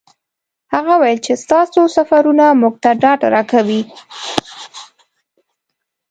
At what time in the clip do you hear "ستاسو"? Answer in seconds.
1.43-1.81